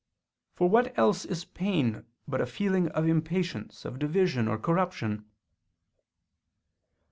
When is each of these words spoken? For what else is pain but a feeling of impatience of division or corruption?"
For 0.55 0.67
what 0.67 0.97
else 0.97 1.25
is 1.25 1.45
pain 1.45 2.05
but 2.27 2.41
a 2.41 2.47
feeling 2.47 2.89
of 2.89 3.07
impatience 3.07 3.85
of 3.85 3.99
division 3.99 4.47
or 4.47 4.57
corruption?" 4.57 5.25